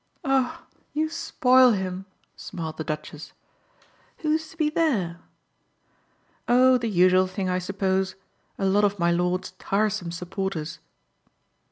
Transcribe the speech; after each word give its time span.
"Ah 0.23 0.65
you 0.93 1.09
spoil 1.11 1.73
him!" 1.73 2.07
smiled 2.35 2.77
the 2.77 2.83
Duchess. 2.83 3.33
"Who's 4.25 4.49
to 4.49 4.57
be 4.57 4.71
there?" 4.71 5.19
"Oh 6.47 6.79
the 6.79 6.87
usual 6.89 7.27
thing, 7.27 7.49
I 7.49 7.59
suppose. 7.59 8.15
A 8.57 8.65
lot 8.65 8.83
of 8.83 8.97
my 8.97 9.11
lord's 9.11 9.51
tiresome 9.59 10.11
supporters." 10.11 10.79